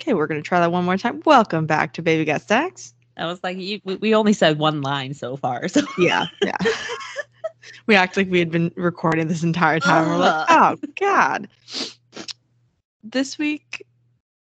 [0.00, 1.20] Okay, we're gonna try that one more time.
[1.26, 2.94] Welcome back to Baby Got Stacks.
[3.18, 5.68] I was like, you, we, we only said one line so far.
[5.68, 6.56] So Yeah, yeah.
[7.86, 10.08] we act like we had been recording this entire time.
[10.08, 11.48] We're like, oh God.
[13.04, 13.86] This week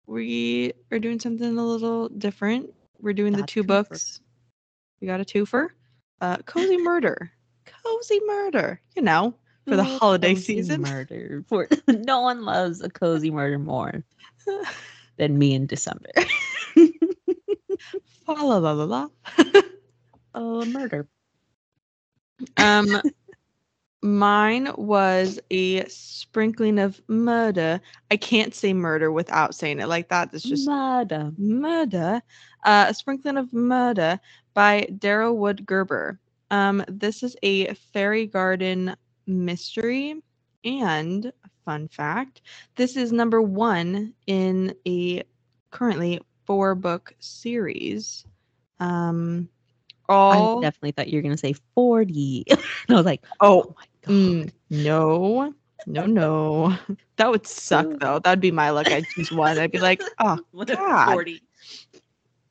[0.06, 2.72] we are doing something a little different.
[3.01, 3.67] We're doing the two twofer.
[3.67, 4.21] books.
[5.01, 5.71] We got a twofer.
[6.21, 7.32] Uh Cozy Murder.
[7.85, 8.80] Cozy Murder.
[8.94, 9.35] You know,
[9.67, 10.82] for the holiday cozy season.
[10.82, 11.42] Murder.
[11.48, 14.04] For no one loves a cozy murder more
[15.21, 16.10] than me in December.
[18.27, 19.09] La la la la.
[20.34, 21.06] oh, murder.
[22.56, 23.02] Um,
[24.02, 27.80] mine was a sprinkling of murder.
[28.11, 30.30] I can't say murder without saying it like that.
[30.33, 31.33] It's just murder.
[31.37, 32.23] murder.
[32.64, 34.20] Uh, a sprinkling of murder
[34.55, 36.19] by Daryl Wood Gerber.
[36.52, 40.23] Um, this is a fairy garden mystery,
[40.64, 41.33] and
[41.70, 42.42] fun fact:
[42.74, 45.23] this is number one in a
[45.70, 48.24] currently four book series.
[48.80, 49.48] Um,
[50.08, 52.45] all I definitely thought you were gonna say forty.
[52.48, 54.12] and I was like, oh oh my god.
[54.12, 55.55] Mm, no,
[55.86, 56.77] no, no.
[57.17, 58.19] That would suck though.
[58.19, 58.91] That'd be my luck.
[58.91, 59.58] I'd choose one.
[59.58, 61.12] I'd be like, oh, God.
[61.12, 61.42] forty?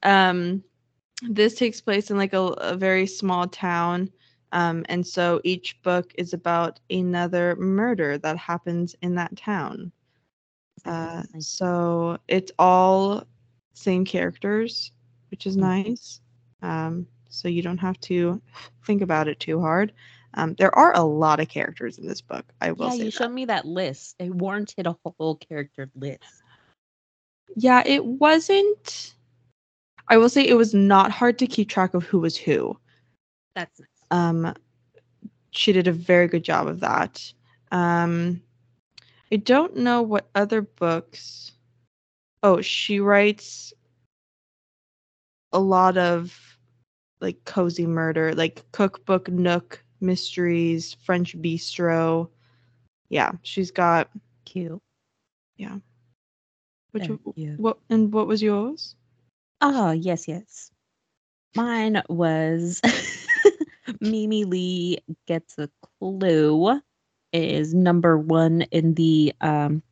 [0.03, 0.63] um,
[1.23, 4.11] this takes place in like a, a very small town.
[4.51, 9.91] Um, and so each book is about another murder that happens in that town.
[10.85, 13.23] Uh, so it's all
[13.73, 14.91] same characters,
[15.31, 15.71] which is Mhm.
[15.71, 16.21] nice.
[16.61, 18.41] Um, so you don't have to
[18.85, 19.93] think about it too hard.
[20.33, 22.45] Um, there are a lot of characters in this book.
[22.61, 23.13] I will yeah, say you that.
[23.13, 24.15] showed me that list.
[24.19, 26.43] It warranted a whole character list.
[27.55, 29.15] Yeah, it wasn't.
[30.07, 32.77] I will say it was not hard to keep track of who was who.
[33.55, 33.98] That's nice.
[34.11, 34.53] Um,
[35.51, 37.33] she did a very good job of that.
[37.71, 38.41] Um,
[39.31, 41.51] I don't know what other books.
[42.41, 43.73] Oh, she writes
[45.51, 46.57] a lot of
[47.21, 52.29] like cozy murder, like cookbook, nook, mysteries, French bistro.
[53.09, 54.09] Yeah, she's got.
[54.45, 54.81] Cute.
[55.57, 55.77] Yeah.
[56.91, 57.09] Which
[57.57, 58.95] what and what was yours?
[59.61, 60.71] Oh, yes, yes.
[61.55, 62.81] Mine was
[64.01, 66.81] Mimi Lee Gets a Clue
[67.33, 69.83] is number one in the um,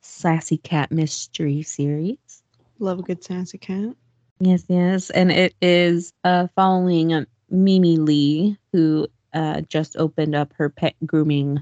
[0.00, 2.42] Sassy Cat Mystery series.
[2.78, 3.94] Love a good sassy cat.
[4.40, 5.10] Yes, yes.
[5.10, 10.94] And it is uh, following um, Mimi Lee, who uh, just opened up her pet
[11.04, 11.60] grooming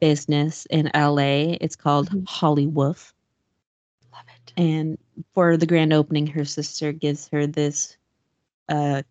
[0.00, 1.56] business in LA.
[1.60, 2.24] It's called Mhm.
[2.24, 3.12] Hollywoof.
[4.12, 4.52] Love it.
[4.56, 4.98] And
[5.34, 7.96] for the grand opening, her sister gives her this
[8.68, 9.02] uh,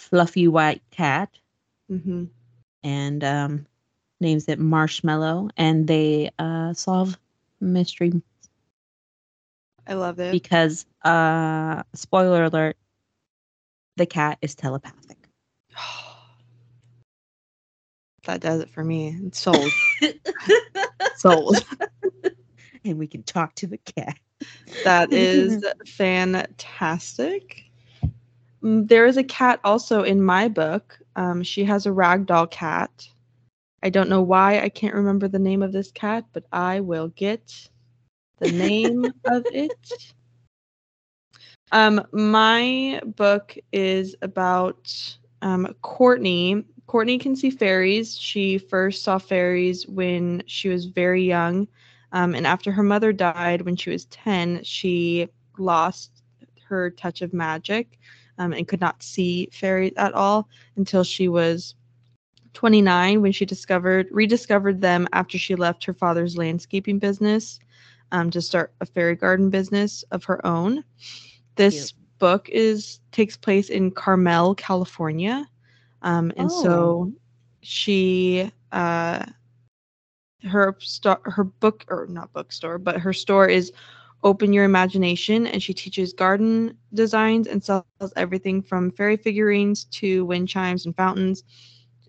[0.00, 1.28] fluffy white cat
[1.90, 2.24] Mm-hmm.
[2.82, 3.66] and um,
[4.20, 5.50] names it Marshmallow.
[5.56, 7.18] And they uh, solve
[7.60, 8.12] mystery
[9.86, 10.30] I love it.
[10.32, 12.76] because, uh, spoiler alert,
[13.96, 15.18] the cat is telepathic.
[18.24, 19.16] that does it for me.
[19.24, 19.74] It's sold.
[21.16, 21.64] sold.
[22.84, 24.18] and we can talk to the cat.
[24.84, 27.69] That is fantastic.
[28.62, 30.98] Mm, There is a cat also in my book.
[31.16, 33.08] Um, she has a ragdoll cat.
[33.82, 37.08] I don't know why I can't remember the name of this cat, but I will
[37.08, 37.68] get
[38.38, 40.14] the name of it.
[41.72, 44.92] Um, my book is about
[45.42, 46.64] um, Courtney.
[46.86, 48.16] Courtney can see fairies.
[48.18, 51.68] She first saw fairies when she was very young.
[52.12, 55.28] Um, and after her mother died when she was 10, she
[55.58, 56.22] lost
[56.68, 57.98] her touch of magic
[58.40, 61.74] um, and could not see fairies at all until she was
[62.54, 67.60] 29 when she discovered rediscovered them after she left her father's landscaping business
[68.12, 70.82] um, to start a fairy garden business of her own.
[71.54, 75.46] This book is takes place in Carmel, California,
[76.02, 77.12] um, and so
[77.60, 79.24] she uh,
[80.48, 83.70] her sto- her book or not bookstore, but her store is
[84.22, 90.04] Open Your Imagination, and she teaches garden designs and sells everything from fairy figurines to
[90.04, 91.42] wind chimes and fountains.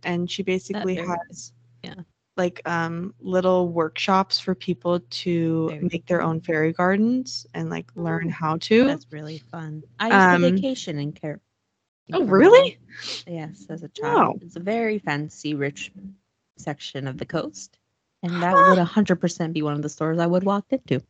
[0.03, 1.51] And she basically has
[1.83, 1.95] Yeah.
[2.37, 8.29] like um little workshops for people to make their own fairy gardens and like learn
[8.29, 8.87] how to.
[8.87, 9.83] That's really fun.
[9.99, 11.39] I used to Um, vacation in Care.
[12.13, 12.77] Oh, really?
[13.27, 14.33] Yes, as a Wow.
[14.33, 14.43] child.
[14.43, 15.91] It's a very fancy, rich
[16.57, 17.79] section of the coast.
[18.23, 21.01] And that would 100% be one of the stores I would walk into.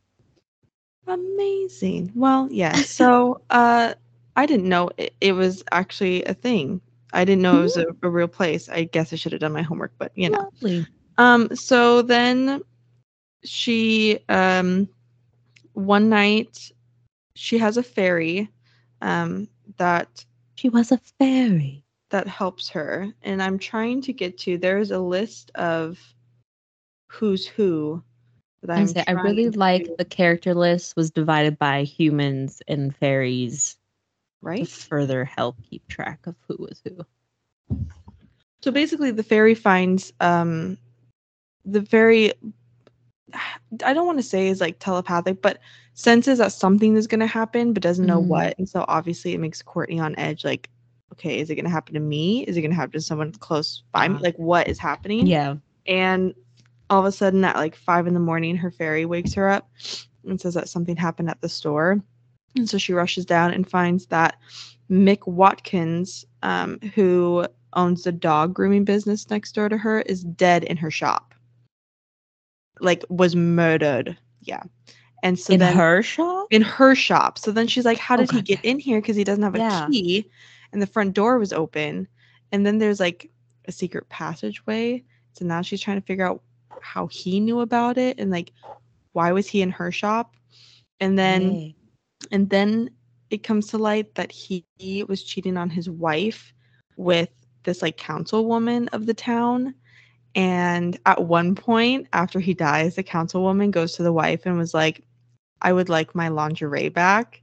[1.07, 2.11] Amazing.
[2.15, 2.73] Well, yeah.
[2.73, 3.93] So, uh,
[4.35, 6.81] I didn't know it, it was actually a thing.
[7.13, 8.69] I didn't know it was a, a real place.
[8.69, 10.39] I guess I should have done my homework, but you know.
[10.39, 10.85] Lovely.
[11.17, 12.61] Um, so then
[13.43, 14.87] she um
[15.73, 16.71] one night
[17.35, 18.49] she has a fairy
[19.01, 20.25] um, that
[20.55, 21.83] She was a fairy.
[22.09, 24.57] that helps her, and I'm trying to get to.
[24.57, 25.99] There's a list of
[27.07, 28.03] who's who.
[28.63, 32.95] That I'm say I really to- like the character list was divided by humans and
[32.95, 33.77] fairies to
[34.41, 34.67] right.
[34.67, 37.05] further help keep track of who was who.
[38.61, 40.77] So basically, the fairy finds um,
[41.65, 42.33] the fairy.
[43.83, 45.59] I don't want to say is like telepathic, but
[45.93, 48.27] senses that something is going to happen, but doesn't know Mm.
[48.27, 48.55] what.
[48.59, 50.45] And so obviously, it makes Courtney on edge.
[50.45, 50.69] Like,
[51.13, 52.43] okay, is it going to happen to me?
[52.43, 54.17] Is it going to happen to someone close by me?
[54.19, 54.21] Ah.
[54.21, 55.25] Like, what is happening?
[55.25, 55.55] Yeah.
[55.87, 56.35] And
[56.91, 59.69] all of a sudden, at like five in the morning, her fairy wakes her up
[60.27, 62.03] and says that something happened at the store.
[62.57, 64.37] And so she rushes down and finds that
[64.89, 70.65] Mick Watkins, um, who owns the dog grooming business next door to her, is dead
[70.65, 71.33] in her shop.
[72.81, 74.17] Like, was murdered.
[74.41, 74.63] Yeah.
[75.23, 76.47] And so In then her shop?
[76.51, 77.37] in her shop.
[77.39, 78.99] So then she's like, How Oh, did he get in here?
[78.99, 79.87] Because he doesn't have a Yeah.
[79.87, 80.29] key.
[80.73, 82.07] And the front door was open.
[82.51, 83.31] And then there's like
[83.65, 85.03] a secret passageway.
[85.33, 86.41] So now she's trying to figure out
[86.81, 88.51] how he knew about it and like
[89.13, 90.35] why was he in her shop?
[90.99, 91.73] And then
[92.31, 92.91] and then
[93.29, 96.53] it comes to light that he, he was cheating on his wife
[96.97, 97.29] with
[97.63, 99.73] this like councilwoman of the town.
[100.35, 104.73] And at one point, after he dies, the councilwoman goes to the wife and was
[104.73, 105.03] like,
[105.61, 107.41] I would like my lingerie back.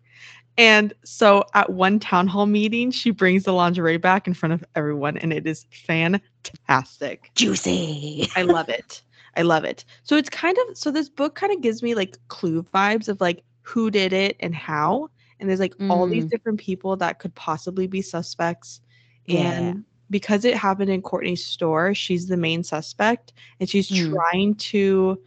[0.56, 4.64] And so at one town hall meeting, she brings the lingerie back in front of
[4.74, 7.30] everyone, and it is fantastic.
[7.36, 8.28] juicy.
[8.34, 9.02] I love it.
[9.36, 9.84] I love it.
[10.02, 13.20] So it's kind of so this book kind of gives me like clue vibes of
[13.20, 15.10] like who did it and how.
[15.40, 16.30] And there's like all these Mm.
[16.30, 18.80] different people that could possibly be suspects.
[19.26, 19.52] Yeah.
[19.52, 24.10] And because it happened in Courtney's store, she's the main suspect and she's Mm.
[24.14, 25.20] trying to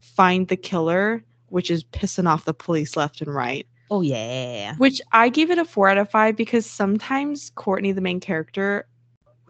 [0.00, 3.66] find the killer, which is pissing off the police left and right.
[3.90, 4.74] Oh yeah.
[4.76, 8.86] Which I gave it a four out of five because sometimes Courtney, the main character,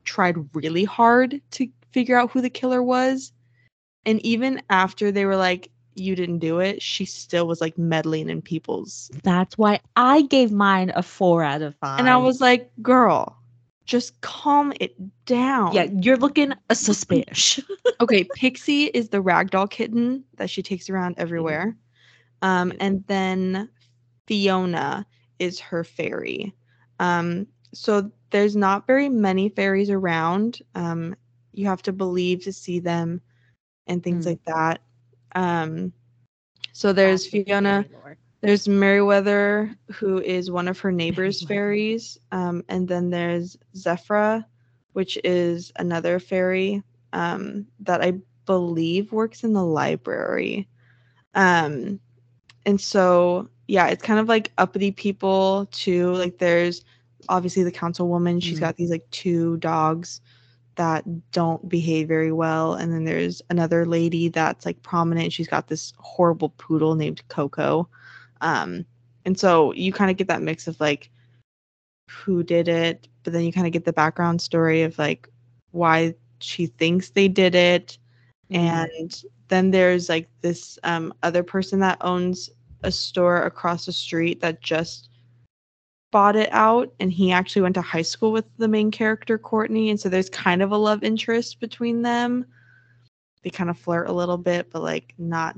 [0.05, 3.33] tried really hard to figure out who the killer was.
[4.05, 8.29] And even after they were like, you didn't do it, she still was like meddling
[8.29, 9.11] in people's.
[9.23, 12.01] That's why I gave mine a four out of five.
[12.01, 13.37] And I was like, girl,
[13.85, 14.95] just calm it
[15.27, 15.75] down.
[15.75, 17.65] Yeah, you're looking a suspicious.
[18.01, 21.77] okay, Pixie is the ragdoll kitten that she takes around everywhere.
[22.41, 23.69] Um, and then
[24.27, 25.07] Fiona
[25.39, 26.55] is her fairy.
[26.99, 30.61] Um, so there's not very many fairies around.
[30.75, 31.15] Um,
[31.53, 33.21] you have to believe to see them
[33.87, 34.27] and things Mm.
[34.27, 34.81] like that.
[35.35, 35.93] Um,
[36.73, 37.87] so there's Fiona.
[38.41, 42.19] There's Meriwether, who is one of her neighbor's fairies.
[42.31, 44.45] Um, and then there's Zephyra,
[44.93, 46.83] which is another fairy
[47.13, 48.15] um, that I
[48.47, 50.69] believe works in the library.
[51.35, 52.01] Um,
[52.67, 56.13] and so, yeah, it's kind of like uppity people too.
[56.15, 56.85] Like there's
[57.29, 58.43] obviously the councilwoman.
[58.43, 58.61] She's Mhm.
[58.61, 60.21] got these like two dogs
[60.77, 62.75] that don't behave very well.
[62.75, 65.33] And then there's another lady that's like prominent.
[65.33, 67.89] She's got this horrible poodle named Coco.
[68.41, 68.85] Um,
[69.25, 71.11] and so you kind of get that mix of like
[72.11, 75.29] who did it, but then you kind of get the background story of like
[75.71, 77.99] why she thinks they did it.
[78.51, 78.57] Mm.
[78.57, 82.51] And then there's like this um, other person that owns
[82.83, 85.09] a store across the street that just
[86.13, 89.91] bought it out and he actually went to high school with the main character Courtney
[89.91, 92.47] and so there's kind of a love interest between them.
[93.43, 95.57] They kind of flirt a little bit but like not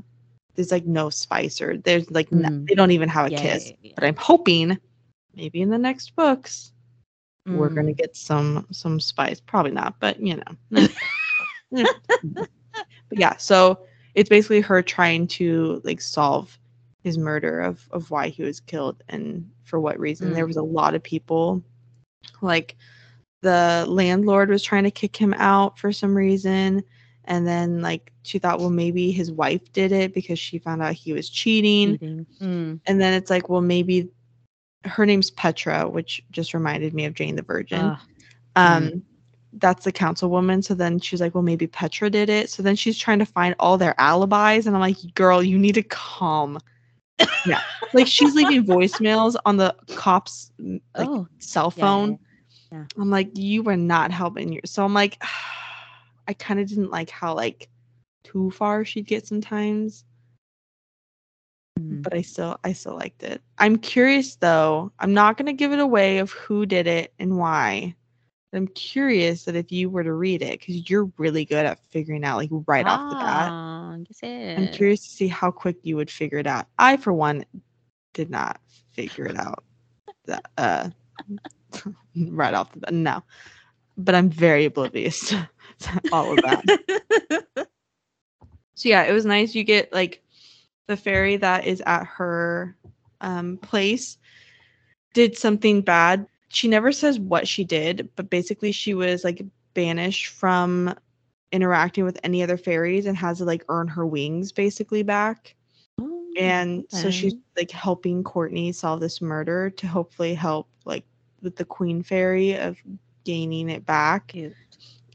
[0.55, 2.69] there's like no spice or there's like no, Mm.
[2.69, 3.67] they don't even have a Yeah, kiss.
[3.71, 3.93] yeah, yeah.
[3.97, 4.79] But I'm hoping
[5.37, 6.71] maybe in the next books
[7.47, 7.75] we're Mm.
[7.75, 9.41] gonna get some some spice.
[9.41, 10.57] Probably not, but you know.
[11.73, 13.81] but yeah, so
[14.15, 16.57] it's basically her trying to like solve
[17.05, 20.33] his murder of of why he was killed and for what reason.
[20.33, 20.49] There Mm.
[20.49, 21.63] was a lot of people
[22.41, 22.75] like
[23.43, 26.83] the landlord was trying to kick him out for some reason
[27.27, 30.95] and then like she thought well maybe his wife did it because she found out
[30.95, 32.27] he was cheating Cheating.
[32.41, 32.81] Mm.
[32.87, 34.09] and then it's like well maybe
[34.87, 37.99] her name's petra which just reminded me of jane the virgin Ugh.
[38.57, 39.03] um
[39.55, 42.97] that's the councilwoman so then she's like well maybe petra did it so then she's
[42.99, 46.59] trying to find all their alibis and i'm like girl you need to calm
[47.47, 47.61] yeah
[47.93, 52.19] like she's leaving voicemails on the cops like oh, cell yeah, phone
[52.73, 52.85] yeah.
[52.99, 54.61] i'm like you were not helping you.
[54.65, 55.23] so i'm like
[56.29, 57.69] i kind of didn't like how like
[58.25, 60.05] too far she'd get sometimes
[61.79, 62.03] Mm.
[62.03, 63.43] but I still I still liked it.
[63.59, 64.93] I'm curious though.
[64.99, 67.95] I'm not gonna give it away of who did it and why.
[68.55, 72.25] I'm curious that if you were to read it, because you're really good at figuring
[72.25, 73.53] out like right off the bat.
[73.53, 74.21] Ah, yes,
[74.57, 76.67] I'm curious to see how quick you would figure it out.
[76.79, 77.45] I, for one,
[78.13, 78.61] did not
[78.93, 79.65] figure it out.
[80.27, 80.91] That, uh,
[82.17, 82.95] right off the bat.
[82.95, 83.23] No,
[83.97, 85.49] but I'm very oblivious to,
[85.81, 86.65] to all of that.
[88.75, 89.55] so yeah, it was nice.
[89.55, 90.23] You get like
[90.87, 92.77] the fairy that is at her
[93.21, 94.19] um, place
[95.15, 96.27] did something bad.
[96.55, 99.45] She never says what she did, but basically she was like
[99.75, 100.95] banished from
[101.51, 105.57] interacting with any other fairies and has to like earn her wings basically back.
[106.01, 111.05] Oh, And so she's like helping Courtney solve this murder to hopefully help like
[111.43, 112.77] with the queen fairy of
[113.25, 114.29] gaining it back.
[114.29, 114.55] Cute.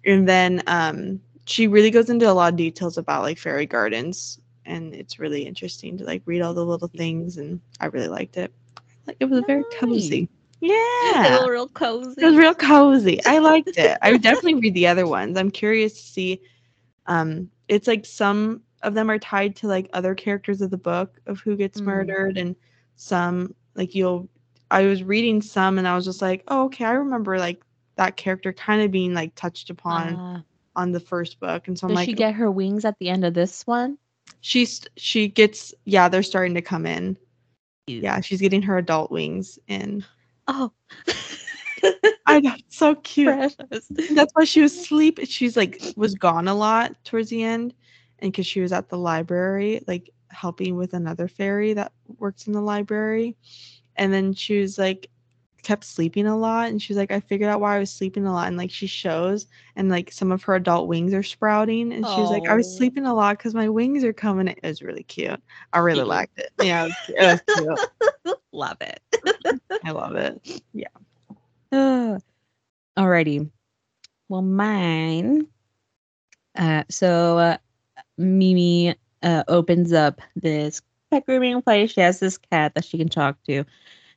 [0.05, 4.41] And then um she really goes into a lot of details about like fairy gardens
[4.65, 8.35] and it's really interesting to like read all the little things and I really liked
[8.35, 8.51] it.
[9.07, 10.27] Like it was very cozy.
[10.61, 11.39] It Yeah.
[11.39, 12.21] was real cozy.
[12.21, 13.23] It was real cozy.
[13.25, 13.97] I liked it.
[14.01, 15.37] I would definitely read the other ones.
[15.37, 16.41] I'm curious to see.
[17.05, 21.19] Um, it's like some of them are tied to like other characters of the book
[21.27, 21.85] of who gets Mm.
[21.85, 22.55] murdered, and
[22.95, 24.29] some like you'll.
[24.71, 27.61] I was reading some, and I was just like, oh, okay, I remember like
[27.95, 30.39] that character kind of being like touched upon Uh,
[30.75, 33.09] on the first book, and so I'm does like, she get her wings at the
[33.09, 33.97] end of this one?
[34.41, 37.17] she's she gets yeah, they're starting to come in.
[37.87, 38.03] Cute.
[38.03, 40.05] Yeah, she's getting her adult wings in.
[40.51, 40.71] Oh.
[42.25, 43.27] I know, it's so cute.
[43.27, 43.87] Precious.
[44.11, 45.19] That's why she was asleep.
[45.23, 47.73] She's like was gone a lot towards the end,
[48.19, 52.53] and because she was at the library, like helping with another fairy that works in
[52.53, 53.37] the library,
[53.95, 55.09] and then she was like
[55.63, 58.25] kept sleeping a lot, and she was like, I figured out why I was sleeping
[58.25, 61.91] a lot, and like she shows, and like some of her adult wings are sprouting,
[61.93, 62.77] and she was like, I was Oh.
[62.77, 64.47] sleeping a lot because my wings are coming.
[64.47, 65.41] It was really cute.
[65.73, 66.51] I really liked it.
[66.59, 67.77] Yeah, it was, it was
[68.23, 68.35] cute.
[68.51, 68.99] Love it.
[69.83, 70.61] I love it.
[70.73, 70.87] Yeah.
[71.71, 72.19] Uh,
[72.97, 73.49] Alrighty.
[74.27, 75.47] Well, mine.
[76.57, 77.57] Uh, so uh,
[78.17, 81.91] Mimi uh, opens up this pet grooming place.
[81.91, 83.63] She has this cat that she can talk to,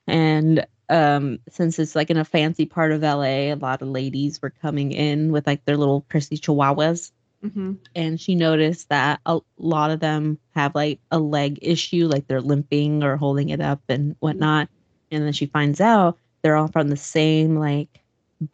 [0.07, 4.41] and um, since it's like in a fancy part of LA, a lot of ladies
[4.43, 7.13] were coming in with like their little prissy chihuahuas.
[7.43, 12.27] hmm and she noticed that a lot of them have like a leg issue, like
[12.27, 14.69] they're limping or holding it up and whatnot.
[15.11, 18.01] And then she finds out they're all from the same like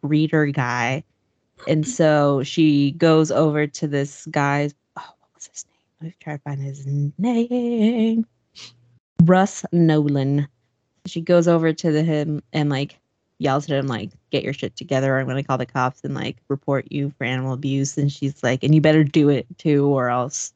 [0.01, 1.03] breeder guy.
[1.67, 5.75] And so she goes over to this guy's oh, what was his name?
[6.01, 6.85] Let me try to find his
[7.17, 8.25] name.
[9.23, 10.47] Russ Nolan.
[11.05, 12.99] She goes over to the, him and like
[13.39, 16.01] yells at him like get your shit together or i'm going to call the cops
[16.03, 17.97] and like report you for animal abuse.
[17.97, 20.53] And she's like and you better do it too or else.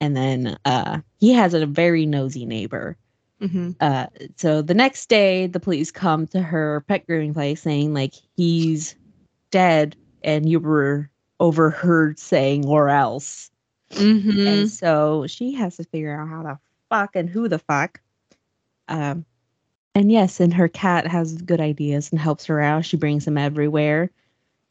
[0.00, 2.96] And then uh he has a very nosy neighbor.
[3.40, 4.06] Hmm uh
[4.36, 8.96] so the next day the police come to her pet grooming place saying like he's
[9.50, 11.08] dead and you were
[11.40, 13.50] overheard saying or else.
[13.92, 16.58] Hmm and so she has to figure out how the
[16.90, 18.00] fuck and who the fuck.
[18.88, 19.24] Um,
[19.94, 22.84] and yes, and her cat has good ideas and helps her out.
[22.84, 24.10] She brings him everywhere.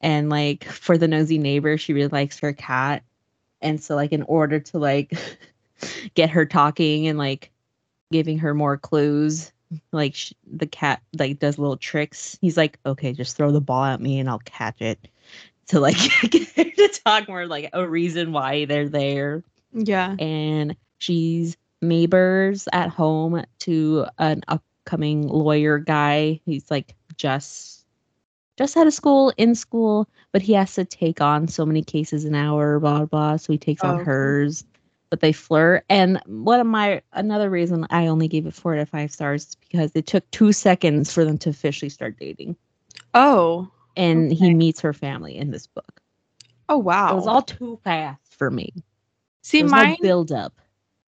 [0.02, 3.04] And like for the nosy neighbor, she really likes her cat.
[3.62, 5.14] And so like in order to like
[6.16, 7.52] get her talking and like
[8.12, 9.52] giving her more clues,
[9.94, 12.38] like sh- the cat like does little tricks.
[12.42, 15.08] He's like, okay, just throw the ball at me and I'll catch it.
[15.68, 15.96] To like
[16.30, 20.18] get her to talk more like a reason why they're there Yeah.
[20.20, 24.42] and she's neighbors at home to an
[24.84, 26.40] upcoming lawyer guy.
[26.46, 27.86] He's like just
[28.58, 32.26] just out of school, in school, but he has to take on so many cases
[32.26, 33.06] an hour, blah blah.
[33.06, 34.64] blah so he takes Oh, on hers,
[35.10, 35.86] but they flirt.
[35.90, 39.50] And one of my another reason I only gave it four out of five stars
[39.50, 42.56] is because it took two seconds for them to officially start dating.
[43.14, 43.70] Oh.
[43.96, 44.36] And Okay.
[44.36, 46.02] he meets her family in this book.
[46.70, 47.12] Oh wow.
[47.14, 48.74] It was all too fast for me.
[49.42, 50.60] See, mine no build up.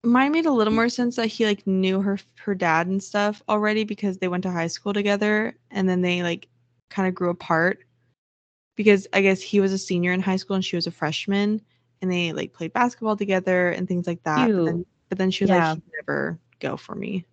[0.06, 3.42] Mine made a little more sense that he like knew her her dad and stuff
[3.48, 6.48] already because they went to high school together and then they like
[6.90, 7.80] kind of grew apart
[8.76, 11.60] because I guess he was a senior in high school and she was a freshman
[12.02, 14.46] and they like played basketball together and things like that.
[14.48, 15.70] But then, but then she was Yeah.
[15.70, 17.24] like, "He'd never go for me.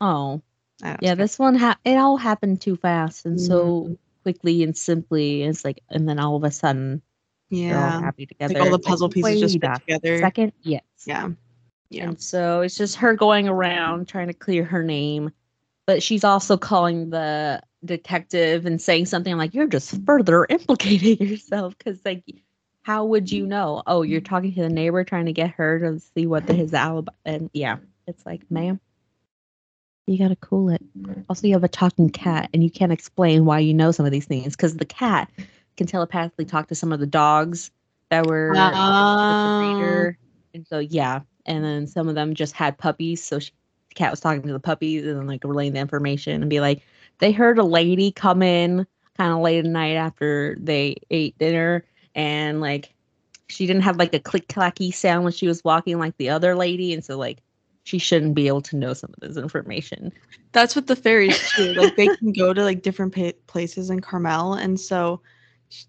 [0.00, 0.42] Oh,
[0.82, 1.14] yeah know.
[1.14, 3.98] this one ha- it all happened too fast and so Mhm.
[4.24, 7.02] quickly and simply it's like and then all of a sudden
[7.50, 8.00] yeah.
[8.00, 10.18] happy Like together all the puzzle pieces just wait fit together.
[10.18, 11.30] second yes Yeah.
[11.92, 12.04] Yeah.
[12.04, 15.30] and so it's just her going around trying to clear her name
[15.86, 21.76] but she's also calling the detective and saying something like you're just further implicating yourself.
[21.76, 22.22] Because like
[22.82, 23.82] how would you know?
[23.86, 26.74] Oh you're talking to the neighbor trying to get her to see what the, his
[26.74, 28.80] alibi and yeah it's like ma'am
[30.06, 30.82] you gotta cool it.
[31.28, 34.12] Also you have a talking cat and you can't explain why you know some of
[34.12, 35.30] these things because the cat
[35.76, 37.70] can telepathically talk to some of the dogs
[38.10, 40.18] that were with the breeder.
[40.18, 40.26] Ah.
[40.54, 43.52] And so yeah and then some of them just had puppies so she
[43.92, 46.60] the cat was talking to the puppies and then like relaying the information and be
[46.60, 46.82] like,
[47.18, 51.84] they heard a lady come in kind of late at night after they ate dinner
[52.14, 52.94] and like
[53.48, 56.54] she didn't have like a click clacky sound when she was walking like the other
[56.54, 57.42] lady and so like
[57.84, 60.12] she shouldn't be able to know some of this information.
[60.52, 61.74] That's what the fairies do.
[61.74, 65.20] like they can go to like different pa- places in Carmel, and so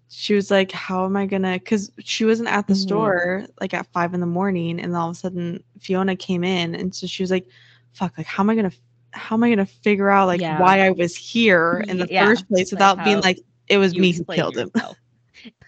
[0.08, 2.76] she was like, "How am I gonna?" Because she wasn't at the Mhm.
[2.76, 6.74] store like at five in the morning, and all of a sudden Fiona came in,
[6.74, 7.46] and so she was like,
[7.92, 8.16] "Fuck!
[8.18, 8.72] Like how am I gonna?"
[9.12, 10.58] How am I gonna figure out like Yeah.
[10.58, 13.38] why I was here in the Yeah, first place like without being how like
[13.68, 14.70] it was me who killed him?
[14.74, 14.98] yourself.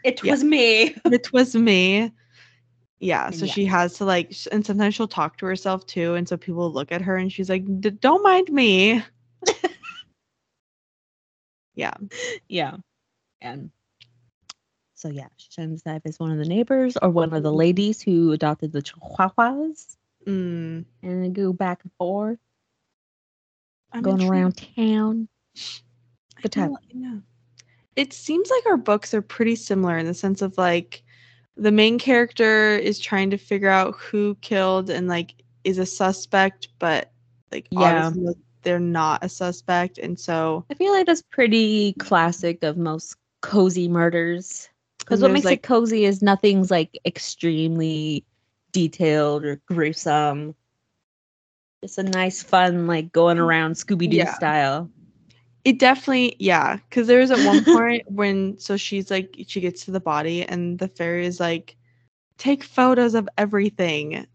[0.03, 0.33] It Yeah.
[0.33, 0.95] was me.
[1.11, 2.13] it was me.
[2.99, 6.37] Yeah, so she has to like, and sometimes she'll talk to herself too, and so
[6.37, 9.03] people look at her and she's like, "D- "Don't mind me."
[11.75, 11.95] yeah,
[12.49, 12.77] Yeah.
[13.41, 13.71] And
[14.97, 18.03] so yeah, she ends up as one of the neighbors or one of the ladies
[18.03, 22.39] who adopted the chihuahuas mm, and they go back and forth,
[23.93, 24.33] I'm going intrigued.
[24.33, 25.29] around town.
[26.43, 26.77] Good time.
[26.93, 27.19] Yeah,
[27.97, 31.03] it seems like our books are pretty similar in the sense of like,
[31.57, 35.35] the main character is trying to figure out who killed and like
[35.65, 37.11] is a suspect, but
[37.53, 38.09] like Yeah.
[38.09, 43.17] obviously they're not a suspect, and so I feel like that's pretty classic of most
[43.41, 44.69] cozy murders.
[45.07, 48.25] Because what makes like it cozy is nothing's like extremely
[48.73, 50.55] detailed or gruesome.
[51.83, 54.27] It's a nice, fun, like going mm, around Scooby Doo Yeah.
[54.27, 54.91] style.
[55.65, 56.77] It definitely, yeah.
[56.77, 60.45] Because there was at one point when, so she's like, she gets to the body,
[60.45, 61.77] and the fairy is like,
[62.39, 64.27] take photos of everything.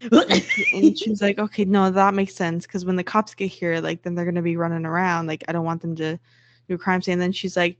[0.72, 2.66] And she's like, okay, no, that makes sense.
[2.66, 5.26] Because when the cops get here, like, then they're going to be running around.
[5.26, 6.18] Like, I don't want them to
[6.68, 7.14] do a crime scene.
[7.14, 7.78] And then she's like,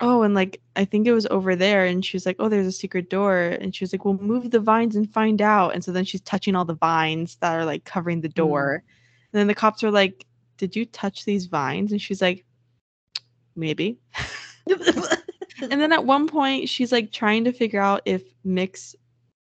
[0.00, 1.84] oh, and like, I think it was over there.
[1.84, 3.40] And she was like, oh, there's a secret door.
[3.40, 5.74] And she was like, well, move the vines and find out.
[5.74, 8.82] And so then she's touching all the vines that are like covering the door.
[9.32, 10.24] And then the cops are like,
[10.56, 11.92] did you touch these vines?
[11.92, 12.44] And she's like,
[13.56, 13.98] maybe.
[15.60, 18.94] And then at one point, she's like trying to figure out if Mick's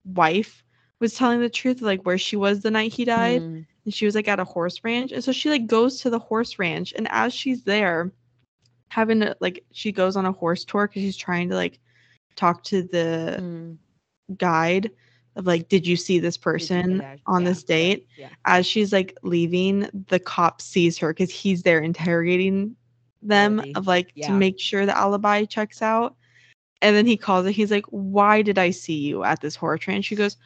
[0.06, 0.64] wife
[1.00, 3.42] was telling the truth, like where she was the night he died.
[3.42, 3.66] Mm.
[3.86, 5.12] And she was like at a horse ranch.
[5.12, 6.94] And so she like goes to the horse ranch.
[6.96, 8.12] And as she's there,
[8.90, 11.80] having to like, she goes on a horse tour because she's trying to like
[12.36, 13.78] talk to the Mm.
[14.38, 14.92] guide
[15.36, 18.08] of like, did you see this person Yeah, on yeah, this date?
[18.18, 18.30] Yeah.
[18.46, 22.76] as she's like leaving, the cop sees her because he's there interrogating
[23.22, 23.74] them Really?
[23.76, 26.16] of like to make sure the alibi checks out.
[26.82, 29.88] And then he calls it He's like, "Why did I see you at this horse
[29.88, 30.38] ranch?" She goes,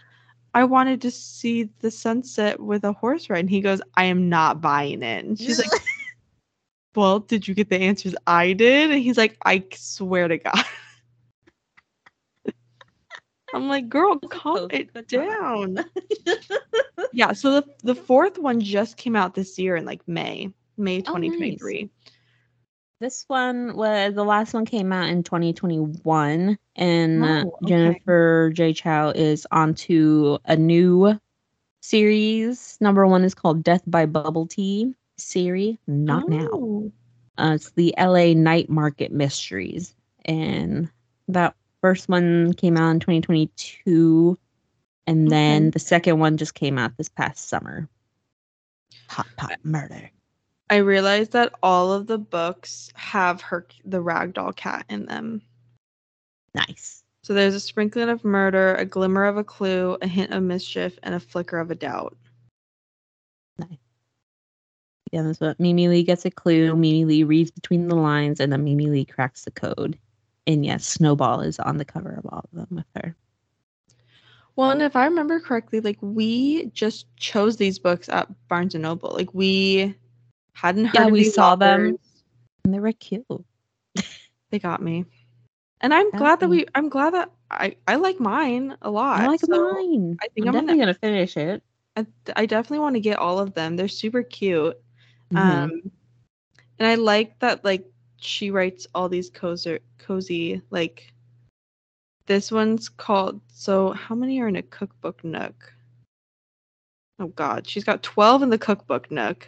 [0.54, 4.30] "I wanted to see the sunset with a horse ride." And he goes, "I am
[4.30, 5.68] not buying it." And she's like,
[6.96, 10.66] "Well, did you get the answers I did?" And he's like, "I swear to God."
[13.54, 15.78] I'm like, "Girl, calm it down."
[17.14, 20.98] yeah so the the fourth one just came out this year in like may may
[21.08, 21.30] Oh, nice.
[21.32, 21.90] 2023
[23.00, 27.68] This one was the last one came out in 2021, and Oh, okay.
[27.68, 28.74] Jennifer J.
[28.74, 31.20] Chow is onto a new
[31.82, 32.78] series.
[32.80, 35.78] Number one is called Death by Bubble Tea series.
[35.88, 36.50] Not now.
[36.52, 36.92] Oh,
[37.38, 39.96] Uh, it's the LA Night Market Mysteries,
[40.26, 40.90] and
[41.28, 44.38] that first one came out in 2022,
[45.08, 45.70] and then Okay.
[45.72, 47.88] the second one just came out this past summer.
[49.10, 50.10] Hot Pot Murder.
[50.70, 55.42] i realized that all of the books have her the ragdoll cat in them
[56.56, 57.04] Nice.
[57.24, 60.98] so there's a sprinkling of murder a glimmer of a clue a hint of mischief
[61.04, 62.16] and a flicker of a doubt
[65.12, 66.76] Yeah, that's what Mimi Lee gets a clue.
[66.76, 69.98] Mimi Lee reads between the lines, and then Mimi Lee cracks the code.
[70.48, 73.16] And yes, Snowball is on the cover of all of them with her.
[74.56, 78.82] well and if i remember correctly like we just chose these books at barnes and
[78.84, 79.96] noble like we
[80.54, 81.98] hadn't heard Yeah, we saw them.
[82.66, 83.26] And they were cute.
[84.52, 85.06] they got me
[85.82, 89.22] and i'm Got glad that we i'm glad that i i like mine a lot
[89.22, 90.18] I like so mine.
[90.22, 91.64] i think I'm, i'm, definitely gonna gonna finish it.
[91.96, 94.78] I, I definitely want to get all of them they're super cute
[95.32, 95.40] Mhm.
[95.40, 95.92] um
[96.80, 97.86] and i like that like
[98.18, 101.14] she writes all these cozy cozy like
[102.26, 105.74] this one's called so how many are in a cookbook nook
[107.20, 109.48] oh god she's got 12 in the cookbook nook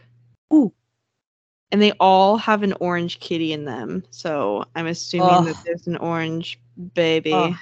[0.53, 0.71] Ooh.
[1.71, 5.97] and they all have an orange kitty in them so i'm assuming that there's an
[5.97, 6.59] orange
[6.95, 7.55] baby Ugh.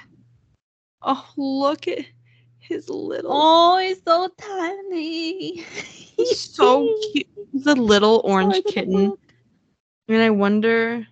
[1.02, 2.04] oh look at
[2.72, 5.60] his little Oh, he's so tiny.
[6.16, 9.16] He's so cute he's a little orange Sorry, kitten.
[10.08, 11.06] And I wonder.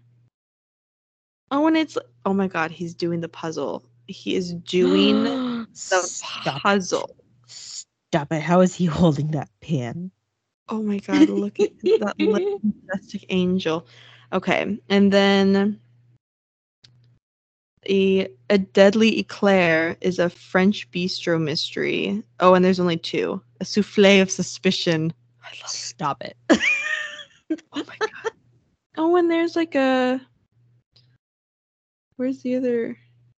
[1.51, 3.85] Oh, and it's oh my god, he's doing the puzzle.
[4.07, 6.62] He is doing the Stop it.
[6.62, 7.16] puzzle.
[7.46, 8.42] Stop it.
[8.42, 10.11] How is he holding that pen?
[10.68, 11.70] Oh my god, look at
[12.01, 13.87] that little majestic angel.
[14.33, 15.81] Okay, and then
[17.90, 22.22] a a deadly eclair is a French bistro mystery.
[22.38, 23.42] Oh, and there's only two.
[23.61, 25.12] A souffle of suspicion.
[25.42, 26.37] I love Stop it.
[26.50, 26.61] it.
[27.72, 28.33] Oh my god.
[28.96, 30.20] Oh, and there's like a.
[32.16, 32.98] Where's the other?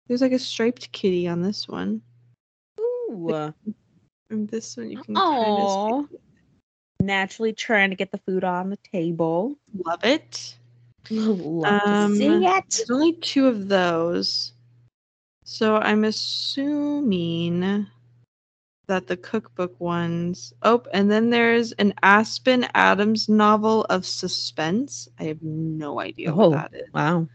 [0.08, 2.02] There's like a striped kitty on this one.
[2.80, 3.54] Ooh.
[4.30, 6.08] And this one you can kind of
[7.00, 9.56] Naturally trying to get the food on the table.
[9.84, 10.56] love it.
[11.10, 12.64] Love Um, to see it.
[12.70, 14.52] There's only two of those.
[15.44, 17.86] So I'm assuming
[18.86, 20.52] that the cookbook ones.
[20.62, 25.08] Oh, and then there's an Aspen Adams novel of suspense.
[25.18, 26.50] I have no idea Oh.
[26.50, 26.92] what that is.
[26.92, 27.28] Wow.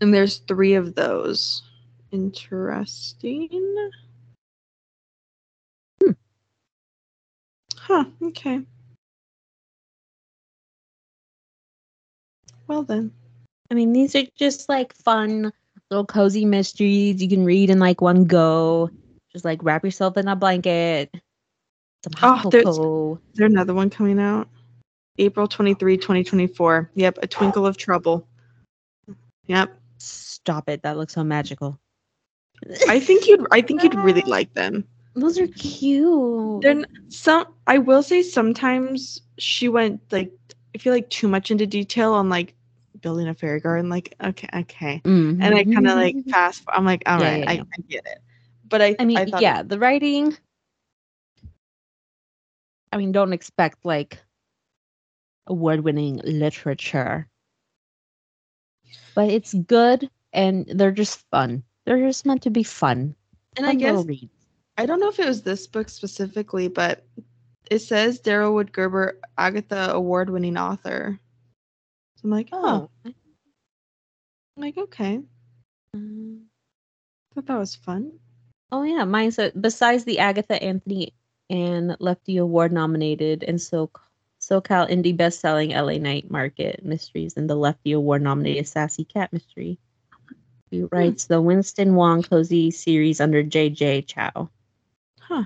[0.00, 1.62] And there's three of those.
[2.10, 3.90] Interesting.
[6.02, 6.10] Hmm.
[7.76, 8.60] Huh, okay.
[12.68, 13.12] Well then.
[13.70, 15.52] I mean, these are just like fun
[15.90, 18.90] little cozy mysteries you can read in like one go.
[19.32, 21.14] Just like wrap yourself in a blanket.
[22.22, 23.14] Oh, there's- cocoa.
[23.14, 24.48] Is there another one coming out?
[25.18, 26.90] April 23, 2024.
[26.94, 28.26] Yep, A Twinkle of Trouble.
[29.46, 29.78] Yep.
[29.98, 30.82] Stop it.
[30.82, 31.78] That looks so magical.
[32.88, 34.84] I think you'd I think you'd really like them.
[35.14, 36.62] Those are cute.
[36.62, 40.32] Then some I will say sometimes she went like
[40.76, 42.54] I feel like too much into detail on like
[43.00, 43.88] building a fairy garden.
[43.88, 45.00] Like, okay, okay.
[45.06, 45.42] Mhm.
[45.42, 47.62] And I kind of like fast I'm like, all Yeah, right, yeah, I, yeah.
[47.78, 48.18] I get it.
[48.68, 50.36] But I I mean, I yeah, the writing.
[52.92, 54.18] I mean, don't expect like
[55.46, 57.26] award-winning literature,
[59.14, 61.64] but it's good and they're just fun.
[61.86, 63.14] They're just meant to be fun.
[63.56, 64.04] and fun I guess.
[64.76, 67.04] I don't know if it was this book specifically, but
[67.70, 71.18] it says Daryl Wood Gerber, Agatha award winning author.
[72.16, 73.10] So I'm like, oh, Oh,
[74.56, 75.20] I'm like, okay.
[75.94, 76.42] um,
[77.34, 78.12] thought that was fun.
[78.72, 81.12] oh yeah, mine said besides the Agatha Anthony
[81.50, 83.90] and Lefty Award nominated and so
[84.40, 89.78] SoCal Indie best-selling LA Night Market Mysteries and the Lefty Award nominated Sassy Cat Mystery.
[90.70, 94.02] He writes the Winston Wong cozy series under J.J.
[94.02, 94.48] Chow.
[95.20, 95.44] Huh.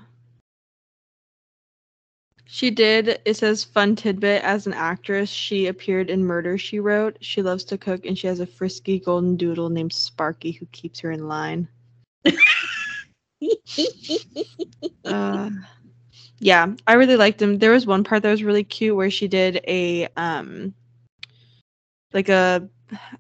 [2.53, 3.21] She did.
[3.25, 4.43] It says fun tidbit.
[4.43, 7.17] As an actress, she appeared in Murder She Wrote.
[7.21, 10.99] She loves to cook, and she has a frisky golden doodle named Sparky who keeps
[11.01, 11.69] her in line.
[15.05, 15.49] Uh,
[16.41, 17.59] yeah, I really liked him.
[17.59, 20.75] There was one part that was really cute where she did a um,
[22.13, 22.69] like a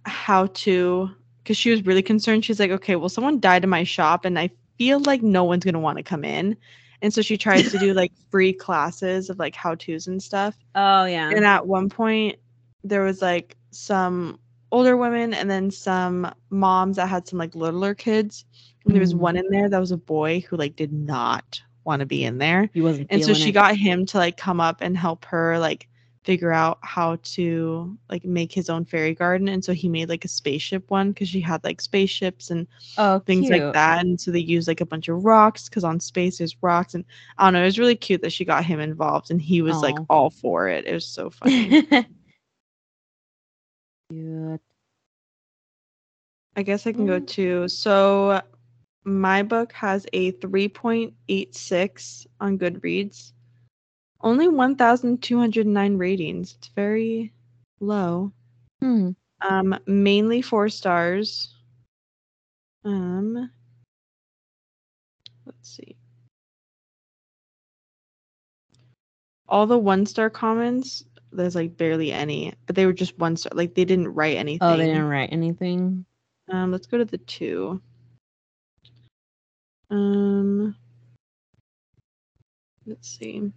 [0.04, 1.10] how to
[1.42, 2.44] because she was really concerned.
[2.44, 5.64] She's like, okay, well, someone died in my shop, and I feel like no one's
[5.64, 6.56] gonna want to come in.
[7.02, 10.56] And so she tries to do like free classes of like how to's and stuff.
[10.74, 11.30] oh yeah.
[11.30, 12.36] And at one point,
[12.84, 14.38] there was like some
[14.72, 18.44] older women and then some moms that had some like littler kids.
[18.86, 19.18] And there was Mm.
[19.18, 22.38] one in there that was a boy who like did not want to be in
[22.38, 22.70] there.
[22.72, 23.52] he wasn't And so she it.
[23.52, 25.88] got him to like come up and help her like
[26.24, 29.48] figure out how to like make his own fairy garden.
[29.48, 32.66] And so he made like a spaceship one because she had like spaceships and
[32.98, 33.52] oh, things cute.
[33.52, 34.04] like that.
[34.04, 36.94] And so they used like a bunch of rocks because on space there's rocks.
[36.94, 37.04] And
[37.38, 39.82] I don't know, it was really cute that she got him involved and he was
[39.82, 40.86] like all for it.
[40.86, 41.78] It was so funny.
[44.10, 44.60] Cute.
[46.56, 47.26] I guess I can go Mm.
[47.28, 48.40] to so
[49.04, 53.32] my book has a 3.86 on Goodreads.
[54.22, 56.54] Only 1,209 ratings.
[56.58, 57.32] It's very
[57.80, 58.32] low.
[58.80, 59.10] Hmm.
[59.40, 61.54] Um, mainly four stars.
[62.84, 63.50] Um,
[65.46, 65.96] let's see.
[69.48, 73.52] All the one star comments, there's like barely any, but they were just one star.
[73.54, 74.68] Like they didn't write anything.
[74.68, 76.04] Oh, they didn't write anything.
[76.50, 77.80] Um, let's go to the two.
[79.90, 80.76] Um,
[82.86, 83.50] let's see.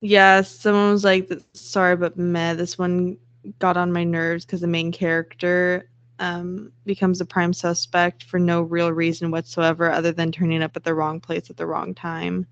[0.00, 3.16] Yeah, someone was like, "Sorry, but meh." This one
[3.58, 8.62] got on my nerves because the main character um becomes a prime suspect for no
[8.62, 12.46] real reason whatsoever, other than turning up at the wrong place at the wrong time.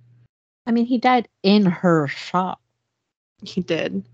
[0.67, 2.61] I mean, he died in her shop.
[3.43, 4.05] He did.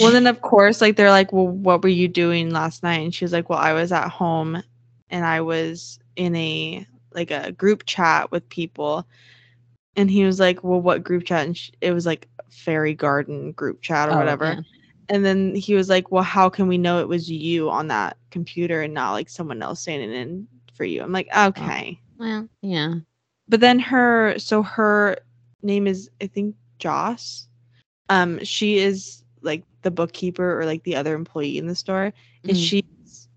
[0.00, 3.14] Well, then of course, like they're like, "Well, what were you doing last night?" And
[3.14, 4.62] she was like, "Well, I was at home,
[5.10, 9.06] and I was in a like a group chat with people."
[9.98, 13.52] And he was like, "Well, what group chat?" And sh- it was like fairy garden
[13.52, 14.46] group chat or Oh, whatever.
[14.46, 14.60] yeah.
[15.10, 18.16] And then he was like, "Well, how can we know it was you on that
[18.30, 22.94] computer and not like someone else standing in for you?" I'm like, "Okay." Well, yeah.
[23.48, 25.18] but then her so her
[25.62, 27.48] name is I think Joss.
[28.08, 32.12] Um, she is like the bookkeeper or like the other employee in the store,
[32.44, 32.60] and Mhm.
[32.60, 33.28] she's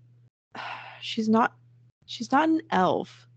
[1.00, 1.54] she's not
[2.06, 3.28] she's not an elf.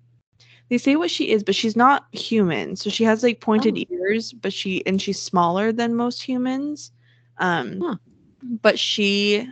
[0.69, 2.75] They say what she is, but she's not human.
[2.75, 3.85] So she has like pointed Oh.
[3.89, 6.91] ears, but she and she's smaller than most humans.
[7.37, 7.97] Um, Huh.
[8.41, 9.47] but she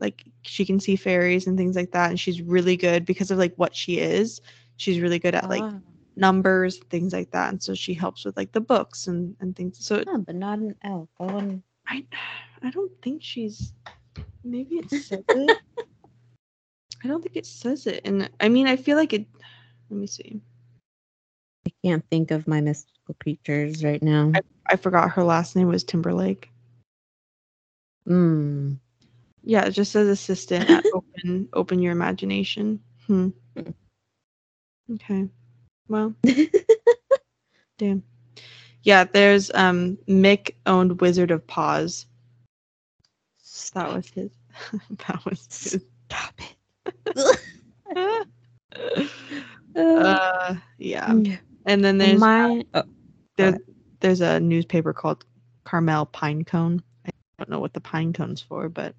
[0.00, 3.38] like she can see fairies and things like that, and she's really good because of
[3.38, 4.40] like what she is.
[4.76, 5.80] She's really good at like Ah,
[6.16, 9.84] numbers, things like that, and so she helps with like the books and and things.
[9.84, 11.08] So huh, but not an elf.
[11.18, 12.06] I wouldn't- I
[12.62, 13.72] I don't think she's
[14.44, 15.58] maybe it says it.
[17.04, 18.02] I don't think it says it.
[18.04, 19.26] And I mean I feel like it
[19.90, 20.40] let me see.
[21.66, 24.32] I can't think of my mystical creatures right now.
[24.66, 26.50] I forgot her last name was Timberlake.
[28.08, 28.78] Mm.
[29.42, 32.80] Yeah, it just says assistant at open open your imagination.
[33.06, 33.28] Hmm.
[33.56, 33.70] Hmm.
[34.94, 35.28] Okay.
[35.88, 36.14] Well,
[37.78, 38.02] damn.
[38.82, 42.06] Yeah, there's um Mick owned Wizard of Paws.
[43.74, 44.30] That was his.
[45.08, 45.84] that was his.
[46.08, 46.40] Stop
[47.16, 48.28] it.
[49.76, 51.08] Uh, yeah.
[51.08, 51.38] Mm.
[51.66, 52.82] And then there's my oh,
[53.36, 53.58] there,
[54.00, 55.24] there's a newspaper called
[55.64, 56.80] Carmel Pinecone.
[57.06, 58.94] I don't know what the pine cone's for, but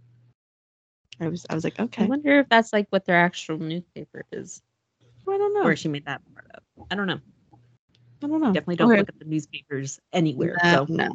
[1.20, 2.04] I was I was like, okay.
[2.04, 4.62] I wonder if that's like what their actual newspaper is,
[5.28, 5.64] I don't know.
[5.64, 6.64] or she made that part up.
[6.90, 7.20] I don't know.
[8.24, 8.54] I don't know.
[8.54, 9.00] Definitely don't Okay.
[9.00, 10.58] look at the newspapers anywhere.
[10.64, 11.10] Nah, so no.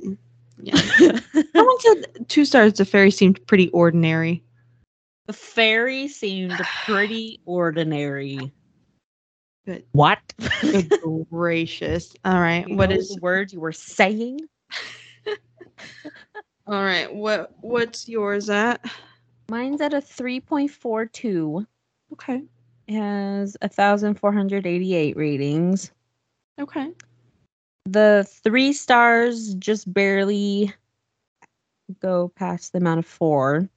[0.61, 0.77] Yeah.
[1.55, 2.73] Someone said two stars.
[2.75, 4.43] The fairy seemed pretty ordinary.
[5.27, 6.53] the fairy seemed
[6.85, 8.53] pretty ordinary.
[9.67, 9.85] Good.
[9.93, 10.21] What?
[10.61, 10.93] Good
[11.31, 12.15] gracious.
[12.25, 12.67] All right.
[12.69, 14.41] You What know is the word you were saying?
[16.67, 17.13] all right?
[17.13, 18.81] What what's yours at?
[19.51, 21.67] Mine's at a 3.42.
[22.13, 22.43] Okay.
[22.87, 25.91] It has 1,488 ratings.
[26.61, 26.93] Okay.
[27.87, 30.73] The three stars just barely
[32.01, 33.69] go past the amount of four.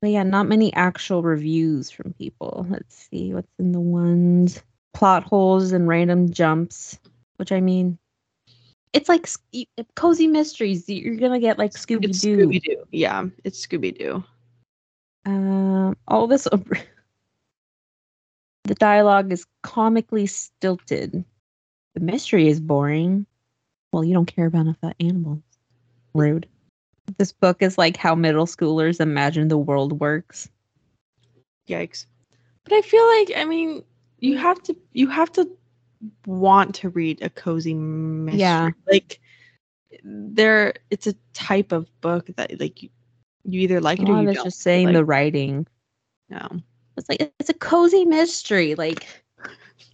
[0.00, 2.66] But yeah, not many actual reviews from people.
[2.70, 4.62] Let's see what's in the ones.
[4.94, 6.98] Plot holes and random jumps,
[7.36, 7.98] which I mean,
[8.92, 9.28] it's like
[9.94, 10.88] cozy mysteries.
[10.88, 12.36] You're gonna get like Scooby Doo.
[12.36, 12.84] Scooby Doo.
[12.90, 14.24] Yeah, it's Scooby Doo.
[15.26, 16.44] Um, all this.
[18.64, 21.24] the dialogue is comically stilted.
[21.94, 23.26] The mystery is boring.
[23.92, 25.42] Well, you don't care about enough about animals.
[26.14, 26.48] Rude.
[27.18, 30.48] This book is like how middle schoolers imagine the world works.
[31.68, 32.06] Yikes.
[32.64, 33.82] But I feel like I mean
[34.18, 35.48] you have to you have to
[36.26, 38.40] want to read a cozy mystery.
[38.40, 38.70] Yeah.
[38.90, 39.20] Like
[40.04, 42.88] there it's a type of book that like you,
[43.44, 44.44] you either like it or you don't.
[44.44, 45.66] just saying like, the writing.
[46.28, 46.48] no.
[46.96, 48.74] It's like it's a cozy mystery.
[48.74, 49.06] Like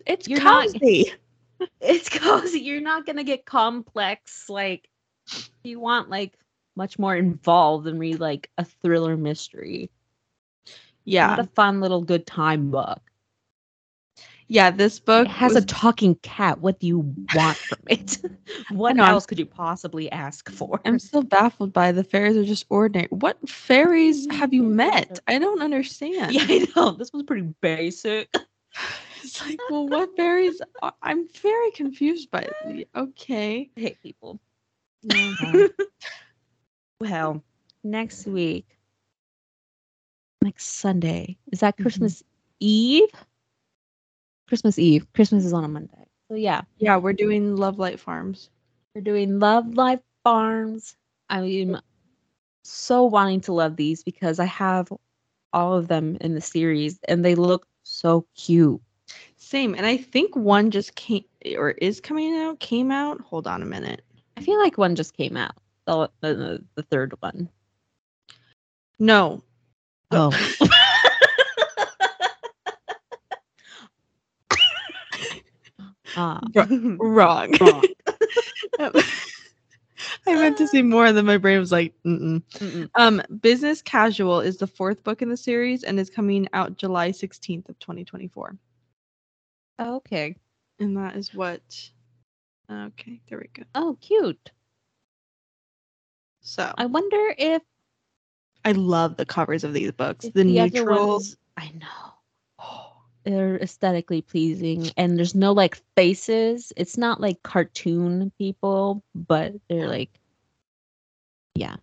[0.06, 1.12] It's You're not- cozy.
[1.80, 2.60] it's cozy.
[2.60, 4.48] You're not gonna get complex.
[4.48, 4.88] Like
[5.62, 6.34] you want like
[6.76, 9.90] much more involved than read like a thriller mystery.
[11.04, 11.28] yeah.
[11.28, 13.00] Not a fun little good time book.
[14.48, 16.60] yeah, this book It has was- a talking cat.
[16.60, 18.18] What do you want from it?
[18.70, 20.80] what know, I'm- else could you possibly ask for?
[20.84, 23.08] I'm still baffled by the fairies are just ordinary.
[23.10, 25.18] What fairies have you met?
[25.26, 26.32] I don't understand.
[26.32, 26.92] yeah, I know.
[26.92, 28.28] This was pretty basic.
[29.22, 30.60] It's like, well, what fairies?
[30.82, 32.88] Are, I'm very confused by it.
[32.94, 33.70] Okay.
[33.76, 34.38] I hate people.
[35.04, 35.70] Mhm.
[37.00, 37.42] Well,
[37.84, 38.78] next week,
[40.42, 41.82] next Sunday, is that Mhm.
[41.82, 42.22] Christmas
[42.60, 43.10] Eve?
[44.48, 45.12] Christmas Eve.
[45.12, 46.06] Christmas is on a Monday.
[46.28, 48.50] So yeah, yeah, we're doing Lovelight Farms.
[48.94, 50.96] we're doing Lovelight Farms.
[51.28, 51.76] I'm
[52.64, 54.90] so wanting to love these because I have
[55.52, 58.80] all of them in the series and they look so cute.
[59.36, 61.24] Same, and I think one just came
[61.56, 62.58] or is coming out.
[62.58, 63.20] Came out.
[63.20, 64.02] Hold on a minute.
[64.36, 65.54] I feel like one just came out.
[65.86, 67.48] The the, the third one.
[68.98, 69.42] No.
[70.10, 70.30] Oh.
[76.16, 76.40] ah.
[76.98, 77.52] Wrong.
[77.60, 77.82] Wrong.
[80.26, 82.42] I meant to say more, and then my brain was like, Mm-mm.
[82.54, 82.90] Mm-mm.
[82.96, 87.10] um, Business Casual is the fourth book in the series and is coming out July
[87.10, 88.56] 16th of 2024.
[89.80, 90.36] Okay.
[90.80, 91.62] And that is what.
[92.70, 93.62] Okay, there we go.
[93.74, 94.50] Oh, cute.
[96.46, 97.60] So I wonder if,
[98.64, 100.26] I love the covers of these books.
[100.26, 101.36] the the neutrals.
[101.56, 102.62] I know.
[103.24, 106.72] They're aesthetically pleasing and there's no like faces.
[106.76, 110.20] It's not like cartoon people, but they're like
[111.56, 111.76] yeah.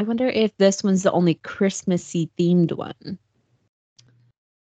[0.00, 3.18] I wonder if this one's the only Christmassy themed one.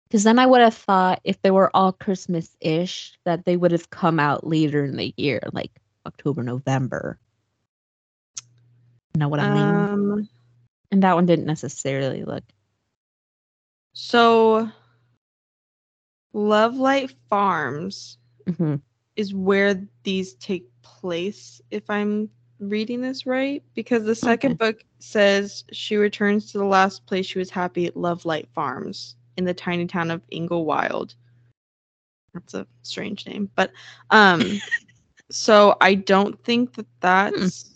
[0.06, 3.72] Because then I would have thought if they were all Christmas ish, that they would
[3.72, 5.72] have come out later in the year, like
[6.06, 7.18] October, November.
[9.16, 9.88] Know what I mean?
[9.92, 10.29] Um,
[10.90, 12.44] and that one didn't necessarily look.
[13.94, 14.70] so
[16.33, 18.81] Love Light Farms Mhm.
[19.16, 23.62] is where these take place, if I'm reading this right.
[23.75, 27.96] Because the second book says she returns to the last place she was happy at
[27.96, 31.14] Lovelight Farms in the tiny town of Inglewild.
[32.33, 33.51] That's a strange name.
[33.55, 33.72] But
[34.11, 34.61] um
[35.31, 37.71] so I don't think that that's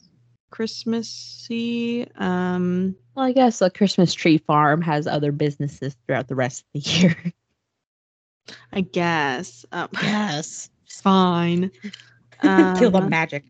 [0.57, 2.07] Christmassy.
[2.16, 6.83] Um Well, I guess a Christmas tree farm has other businesses throughout the rest of
[6.83, 7.16] the year.
[8.73, 9.64] I guess.
[9.73, 10.71] Um, Yes.
[10.88, 11.71] fine.
[12.75, 13.45] Kill the Um, magic.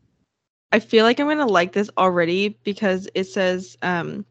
[0.72, 4.24] I feel like I'm gonna like this already because it says um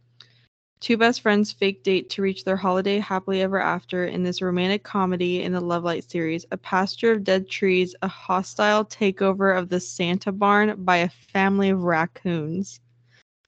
[0.79, 4.83] two best friends fake date to reach their holiday happily ever after in this romantic
[4.83, 6.45] comedy in the Lovelight series.
[6.51, 11.69] A pasture of dead trees, a hostile takeover of the Santa barn by a family
[11.69, 12.79] of raccoons,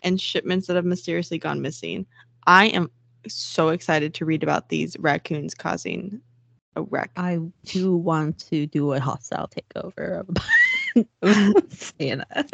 [0.03, 2.05] and shipments that have mysteriously gone missing.
[2.45, 2.89] I am
[3.27, 6.21] so excited to read about these raccoons causing
[6.75, 7.11] a wreck.
[7.17, 10.29] I do want to do a hostile takeover of
[11.69, 12.25] Santa.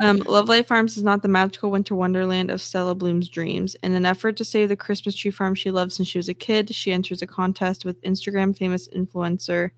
[0.00, 3.74] Um, Lovelight Farms is not the magical winter wonderland of Stella Bloom's dreams.
[3.82, 6.34] In an effort to save the Christmas tree farm she loved since she was a
[6.34, 9.70] kid, she enters a contest with Instagram famous influencer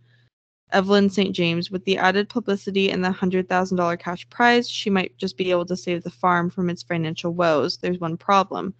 [0.72, 1.34] Evelyn St.
[1.34, 1.70] James.
[1.70, 5.76] With the added publicity and the $100,000 cash prize, she might just be able to
[5.76, 7.78] save the farm from its financial woes.
[7.78, 8.74] There's one problem.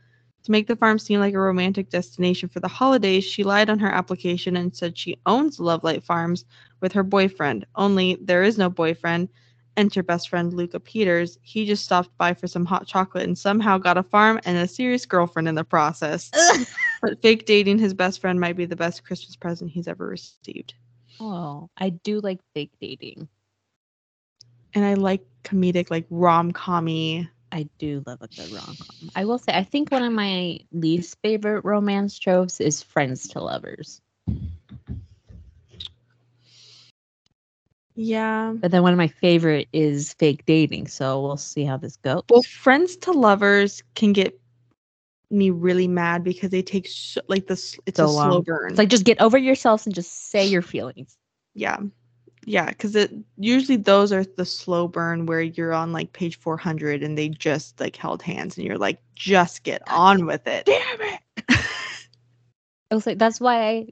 [0.45, 3.79] To make the farm seem like a romantic destination for the holidays, she lied on
[3.79, 6.45] her application and said she owns Lovelight Farms
[6.81, 7.67] with her boyfriend.
[7.77, 9.29] Only there is no boyfriend.
[9.77, 11.39] Enter best friend Luca Peters.
[11.43, 14.67] He just stopped by for some hot chocolate and somehow got a farm and a
[14.67, 16.31] serious girlfriend in the process.
[17.03, 20.75] but fake dating his best friend might be the best Christmas present he's ever received.
[21.21, 23.29] oh, I do like fake dating.
[24.75, 27.29] And I like comedic, like rom commy.
[27.53, 29.11] I do love a good rom com.
[29.15, 33.41] I will say, I think one of my least favorite romance tropes is friends to
[33.41, 34.01] lovers.
[37.97, 38.55] Yeah.
[38.57, 40.87] But then one of my favorite is fake dating.
[40.89, 42.23] So we'll see how this goes.
[42.31, 44.39] Well, friends to lovers can get
[45.31, 47.79] me really mad because they take so, like this.
[47.87, 48.43] It's So a slow long.
[48.43, 48.71] burn.
[48.71, 51.17] It's like just get over yourselves and just say your feelings.
[51.55, 51.79] yeah,
[52.45, 52.67] yeah.
[52.67, 57.17] Because it usually those are the slow burn where you're on like page 400 and
[57.17, 60.67] they just like held hands and you're like, just get on with it.
[60.67, 61.21] Damn it!
[62.91, 63.89] I was like, that's why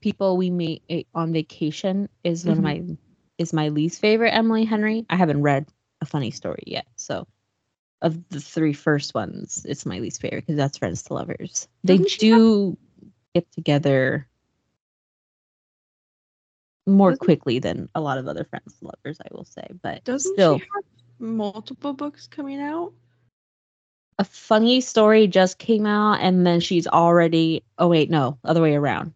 [0.00, 2.88] people we meet on vacation is one of mm-hmm.
[2.90, 2.96] my
[3.38, 5.06] is my least favorite Emily Henry.
[5.08, 5.66] I haven't read
[6.00, 7.26] a funny story yet, so
[8.02, 11.68] of the three first ones, it's my least favorite because that's friends to lovers.
[11.84, 12.78] They Doesn't she have- do
[13.34, 14.28] get together
[16.86, 19.66] more quickly than a lot of other friends lovers, I will say.
[19.82, 20.84] But Doesn't still, she have
[21.18, 22.92] multiple books coming out?
[24.18, 27.64] a funny story just came out, and then she's already.
[27.78, 29.14] Oh wait, no, other way around.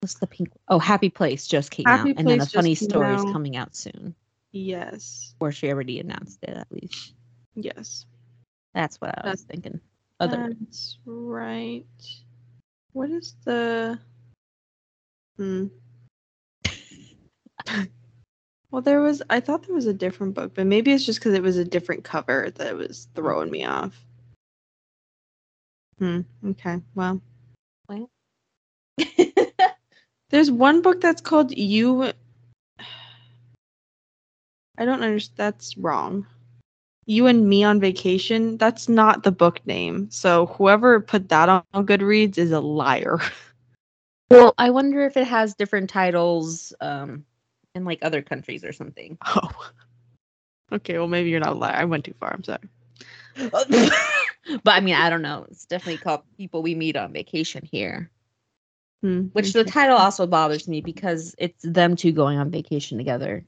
[0.00, 0.50] What's the pink?
[0.68, 3.76] Oh, Happy Place just came Happy out, and then a funny story is coming out
[3.76, 4.14] soon,
[4.52, 5.34] Yes.
[5.40, 7.14] or she already announced it at least.
[7.54, 8.06] Yes.
[8.74, 9.80] That's what I was thinking.
[10.18, 11.84] Other That's right.
[12.92, 13.98] What is the
[15.36, 15.66] hmm.
[18.70, 21.34] well, there was I thought there was a different book, but maybe it's just because
[21.34, 24.04] it was a different cover that was throwing me off.
[25.98, 26.20] Hmm.
[26.46, 26.78] Okay.
[26.94, 27.20] Well,
[27.86, 28.08] What?
[30.30, 32.12] there's one book that's called You.
[34.78, 35.36] I don't understand.
[35.36, 36.26] That's wrong.
[37.06, 38.56] You and Me on Vacation.
[38.56, 40.10] That's not the book name.
[40.10, 43.20] So whoever put that on, on Goodreads is a liar.
[44.30, 47.24] well, I wonder if it has different titles um,
[47.74, 49.18] in like other countries or something.
[49.26, 49.50] Oh.
[50.72, 50.98] Okay.
[50.98, 51.74] Well, maybe you're not a liar.
[51.74, 52.32] I went too far.
[52.32, 52.60] I'm sorry.
[53.36, 55.46] but I mean, I don't know.
[55.50, 58.08] It's definitely called People We Meet on Vacation here.
[59.02, 63.44] Hmm, Which the title also bothers me because it's them two going on vacation together.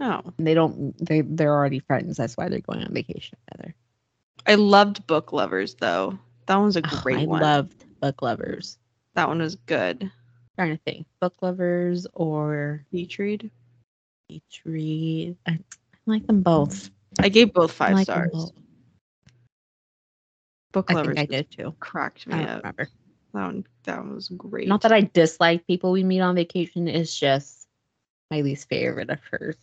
[0.00, 2.16] Oh, And they don't they they're already friends.
[2.16, 3.74] That's why they're going on vacation together.
[4.46, 6.18] I loved Book Lovers though.
[6.46, 7.42] That one was a Oh, great I one.
[7.42, 8.76] I loved book lovers.
[9.14, 10.10] That one was good.
[10.56, 11.06] trying to think.
[11.20, 13.50] Book lovers or Beach read.
[14.28, 15.36] beach read.
[15.46, 15.58] I, I
[16.06, 16.90] like them both.
[17.20, 18.30] I gave both five like stars.
[18.32, 18.52] both.
[20.72, 21.74] Book I Lovers think I did too.
[21.78, 22.58] cracked me up.
[22.58, 22.88] remember.
[23.32, 23.66] That one.
[23.84, 24.66] That one was great.
[24.66, 26.88] Not that I dislike people we meet on vacation.
[26.88, 27.68] It's just
[28.30, 29.56] my least favorite of hers.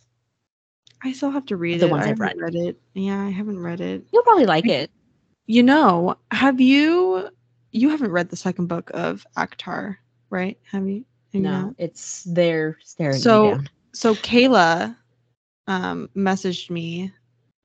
[1.02, 1.90] I still have to read The it.
[1.90, 2.80] ones I I've haven't read it.
[2.94, 4.04] Yeah, I haven't read it.
[4.12, 4.90] You'll probably like it.
[5.46, 7.28] You know, have you
[7.72, 9.96] you haven't read the second book of ACOTAR,
[10.30, 10.58] right?
[10.70, 11.04] Have you?
[11.32, 11.74] Have no, not?
[11.78, 13.68] it's there staring So- me down.
[13.94, 14.96] So Kayla
[15.68, 17.12] um messaged me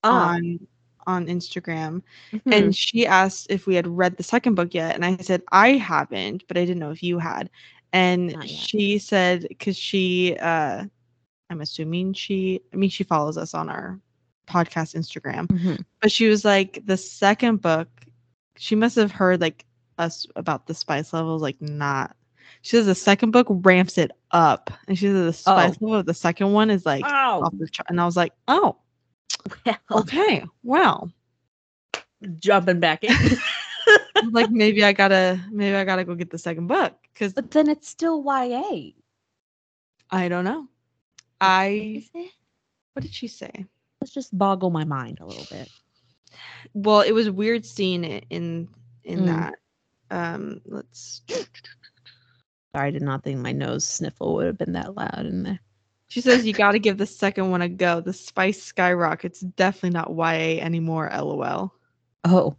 [0.04, 0.68] Ah, on
[1.08, 2.02] on Instagram
[2.34, 2.42] mhm.
[2.54, 5.72] and she asked if we had read the second book yet and i said i
[5.72, 7.50] haven't but i didn't know if you had
[7.94, 10.84] and she said because she uh
[11.50, 14.00] i'm assuming she i mean she follows us on our
[14.48, 15.84] podcast instagram Mhm.
[16.02, 17.88] but she was like the second book
[18.58, 19.66] she must have heard like
[19.98, 22.16] us about the spice levels like not
[22.62, 26.06] she says the second book ramps it up and she says the spice level of
[26.06, 28.78] the second one is like oh, off the chart and i was like oh
[29.66, 31.12] well, okay well
[32.40, 33.14] jumping back in.
[34.32, 37.70] like maybe I gotta maybe I gotta go get the second book because but then
[37.70, 38.92] it's still YA.
[40.10, 40.68] I don't know.
[41.40, 42.04] I
[42.94, 43.66] what did she say?
[44.02, 45.70] Let's just boggle my mind a little bit.
[46.74, 48.68] Well, it was weird seeing it in
[49.04, 49.26] in Mm.
[49.28, 49.56] that.
[50.10, 51.22] Um, let's.
[52.76, 55.60] Sorry, I did not think my nose sniffle would have been that loud in there.
[56.10, 58.00] She says you got to give the second one a go.
[58.02, 59.40] The spice skyrockets.
[59.42, 61.10] Definitely not YA anymore.
[61.14, 61.74] LOL.
[62.24, 62.56] Oh,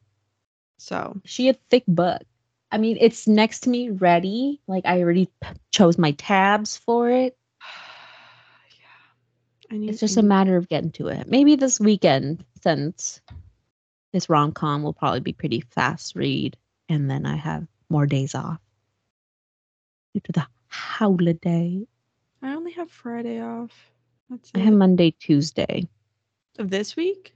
[0.78, 2.22] So she a thick book.
[2.70, 4.60] I mean, it's next to me, ready.
[4.66, 7.36] Like I already p- chose my tabs for it.
[8.80, 9.90] yeah, I need.
[9.90, 11.26] It's just I a need- matter of getting to it.
[11.28, 13.20] Maybe this weekend, since
[14.12, 16.56] this rom com will probably be pretty fast read,
[16.88, 18.60] and then I have more days off
[20.14, 21.86] due to the holiday.
[22.42, 23.90] I only have Friday off.
[24.30, 24.64] That's I it.
[24.64, 25.86] have Monday, Tuesday
[26.58, 27.34] of this week.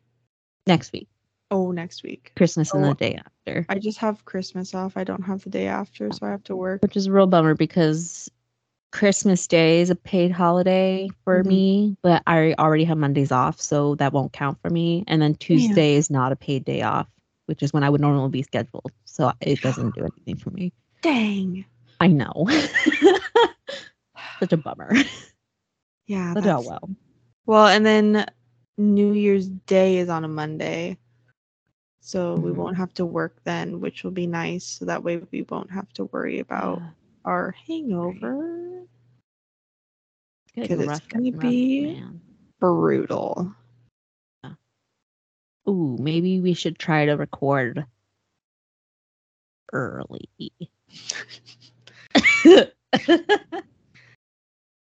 [0.66, 1.09] next week,
[1.50, 2.32] Oh, next week.
[2.36, 2.88] Christmas and Oh.
[2.90, 4.96] the day after, I just have Christmas off.
[4.96, 6.82] I don't have the day after, so I have to work.
[6.82, 8.30] which is a real bummer because
[8.92, 11.46] Christmas Day is a paid holiday for Mhm.
[11.46, 15.03] me, but I already have Mondays off, so that won't count for me.
[15.09, 17.09] And then Tuesday is not a paid day off,
[17.46, 20.72] which is when I would normally be scheduled, so it doesn't do anything for me.
[21.02, 21.64] Dang.
[22.00, 22.32] I know.
[24.40, 24.92] Such a bummer.
[26.06, 26.32] Yeah.
[26.34, 26.90] But oh well.
[27.46, 28.26] Well, and then
[28.78, 30.96] New Year's Day is on a Monday.
[32.00, 32.56] So we Mhm.
[32.56, 34.64] won't have to work then, which will be nice.
[34.64, 36.90] So that way we won't have to worry about Yeah.
[37.24, 38.86] our hangover.
[40.54, 42.20] Good 'cause it's gonna be- man.
[42.58, 43.54] Brutal.
[45.68, 47.86] Ooh, maybe we should try to record
[49.72, 50.28] early.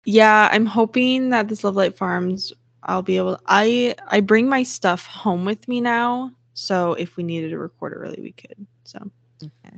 [0.06, 2.52] Yeah, I'm hoping that this Lovelight Farms
[2.84, 6.32] I'll be able I I bring my stuff home with me now.
[6.54, 8.66] So if we needed to record early we could.
[8.84, 9.00] So
[9.44, 9.78] okay.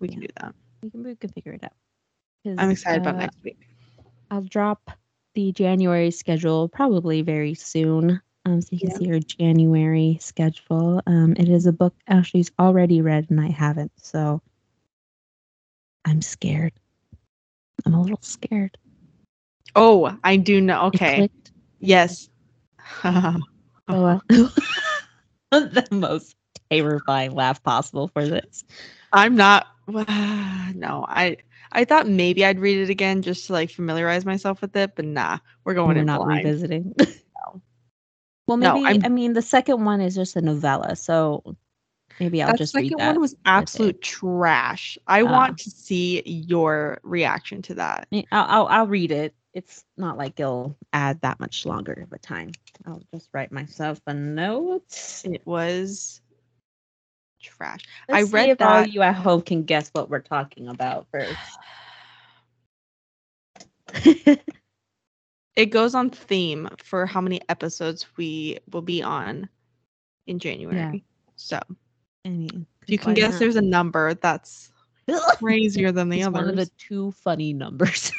[0.00, 0.54] we can do that.
[0.82, 1.72] We can, we can figure it out.
[2.56, 3.58] I'm excited about uh, next week.
[4.30, 4.90] I'll drop
[5.34, 8.20] the January schedule probably very soon.
[8.48, 8.96] Um, so you can Yeah.
[8.96, 11.02] see her January schedule.
[11.06, 14.40] Um, it is a book Ashlee's already read and I haven't, so
[16.06, 16.72] I'm scared.
[17.84, 18.78] I'm a little scared.
[19.76, 20.86] Oh, I do know.
[20.86, 21.28] Okay.
[21.78, 22.30] Yes.
[23.04, 23.36] Oh,
[23.88, 24.22] well.
[25.50, 26.36] the most
[26.70, 28.64] terrifying laugh possible for this.
[29.12, 29.66] I'm not.
[30.74, 31.38] No, I
[31.72, 35.04] I thought maybe I'd read it again just to like familiarize myself with it, but
[35.06, 36.44] nah, we're going We're in not blind.
[36.44, 36.94] revisiting.
[38.48, 41.42] Well, maybe I'm- I mean the second one is just a novella, so
[42.18, 43.06] maybe I'll just read second that.
[43.12, 44.98] one was absolute trash.
[45.06, 45.26] I Oh.
[45.26, 48.08] want to see your reaction to that.
[48.12, 49.34] I'll, I'll I'll read it.
[49.54, 52.52] It's not like it'll add that much longer of a time.
[52.86, 55.22] I'll just write myself a note.
[55.24, 56.20] It was
[57.40, 57.80] trash.
[58.08, 60.68] Let's I see read if all that- you at home can guess what we're talking
[60.68, 61.36] about first.
[65.58, 69.48] It goes on theme for how many episodes we will be on
[70.28, 71.02] in January.
[71.34, 71.58] So
[72.24, 73.40] I mean, you can guess, not?
[73.40, 74.70] there's a number that's
[75.38, 78.12] crazier than the It's others one of the two funny numbers.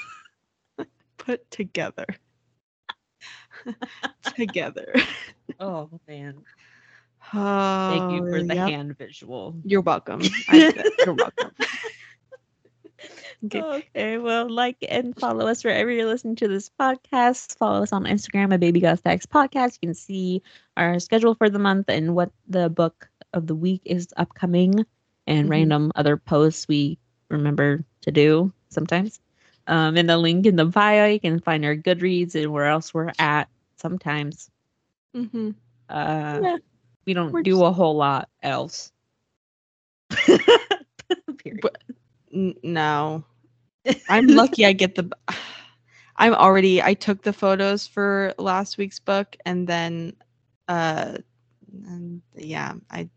[1.18, 2.08] put together.
[4.36, 4.94] together.
[5.62, 6.44] oh man!
[7.34, 8.70] Oh, Thank you for oh, the yep.
[8.70, 9.56] hand visual.
[9.64, 10.22] You're welcome.
[10.50, 10.74] I
[11.06, 11.52] You're welcome.
[13.46, 13.62] Okay.
[13.62, 17.58] Okay, well, like and follow us wherever you're listening to this podcast.
[17.58, 19.78] Follow us on Instagram at Baby Got Stacks Podcast.
[19.82, 20.42] You can see
[20.76, 24.86] our schedule for the month and what the book of the week is upcoming
[25.26, 25.52] and Mhm.
[25.52, 26.98] random other posts we
[27.30, 29.22] remember to do sometimes.
[29.68, 32.94] Um, in the link in the bio, you can find our Goodreads and where else
[32.94, 34.50] we're at sometimes.
[35.14, 35.52] hmm
[35.90, 36.58] Uh, Yeah,
[37.06, 38.92] we don't we're do just- a whole lot else.
[40.28, 41.60] Period.
[41.62, 41.82] But-
[42.40, 43.24] N- no.
[44.10, 45.10] I'm lucky I get the
[46.16, 50.14] I'm already I took the photos for last week's book and then
[50.68, 51.18] uh
[51.86, 53.10] and yeah, I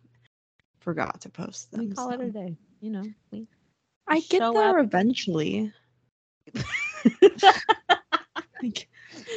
[0.80, 1.88] forgot to post them.
[1.88, 2.56] we call it a day.
[2.80, 3.46] you know, we
[4.08, 4.86] I get there up.
[4.86, 5.72] eventually.
[8.62, 8.88] Like,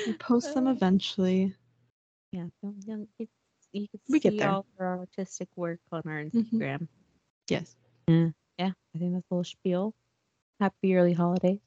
[0.06, 1.56] we post them eventually.
[2.32, 3.32] yeah, don't, don't, it's,
[3.72, 4.50] you can We get see there.
[4.50, 6.46] all our artistic work on our Mhm.
[6.46, 6.88] Instagram.
[7.50, 7.76] Yes.
[8.08, 8.30] Yeah,
[8.60, 9.94] I think that's a little spiel.
[10.60, 11.60] Happy early holidays.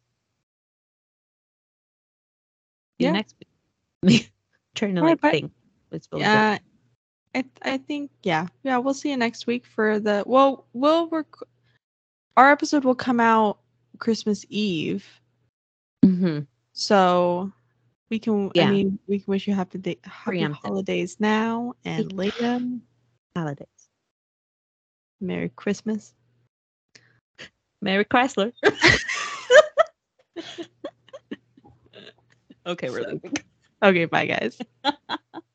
[2.99, 3.13] Yeah.
[3.13, 3.37] next
[4.03, 4.33] week.
[4.75, 5.31] Trying to like bye.
[5.31, 5.53] think.
[6.13, 6.59] Yeah.
[7.35, 8.47] I I think yeah.
[8.63, 11.27] Yeah, we'll see you next week for the well, we'll rec-
[12.37, 13.59] our episode will come out
[13.99, 15.07] Christmas Eve.
[16.05, 16.47] Mhm.
[16.73, 17.53] So
[18.11, 18.69] we can Yeah.
[18.69, 20.53] I mean, we can wish you happy day, happy Preemptive.
[20.55, 22.17] holidays now and Yeah.
[22.17, 22.61] later.
[23.37, 23.69] Holidays.
[25.21, 26.15] Merry Christmas.
[27.81, 28.53] Mary Chrysler.
[32.67, 33.35] okay, we're leaving.
[33.83, 34.59] Okay, bye guys.